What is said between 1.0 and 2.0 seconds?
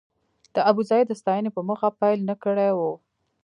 د ستاینې په موخه